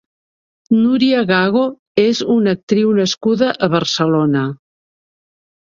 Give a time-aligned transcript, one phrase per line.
[0.77, 1.67] Núria Gago
[2.05, 4.45] és una actriu nascuda a Barcelona.